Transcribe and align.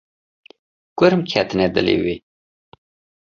Kurm 0.97 1.21
ketine 1.29 1.67
dilê 1.75 1.95
wê. 2.03 2.15